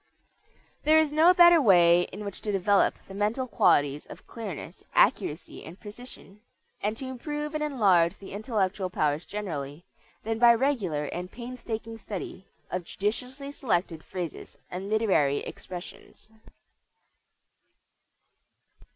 There 0.81 0.97
is 0.97 1.13
no 1.13 1.31
better 1.31 1.61
way 1.61 2.07
in 2.11 2.25
which 2.25 2.41
to 2.41 2.51
develop 2.51 2.95
the 3.05 3.13
mental 3.13 3.45
qualities 3.47 4.07
of 4.07 4.25
clearness, 4.25 4.83
accuracy, 4.95 5.63
and 5.63 5.79
precision, 5.79 6.39
and 6.81 6.97
to 6.97 7.05
improve 7.05 7.53
and 7.53 7.63
enlarge 7.63 8.17
the 8.17 8.31
intellectual 8.31 8.89
powers 8.89 9.27
generally, 9.27 9.85
than 10.23 10.39
by 10.39 10.55
regular 10.55 11.03
and 11.05 11.31
painstaking 11.31 11.99
study 11.99 12.47
of 12.71 12.83
judiciously 12.83 13.51
selected 13.51 14.03
phrases 14.03 14.57
and 14.71 14.89
literary 14.89 15.41
expressions. 15.43 16.31